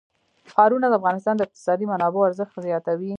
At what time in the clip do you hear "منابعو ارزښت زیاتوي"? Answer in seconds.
1.91-3.09